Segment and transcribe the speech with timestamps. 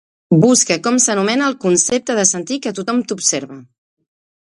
[0.45, 3.63] Busca com s'anomena el concepte de sentir que tothom t'observa.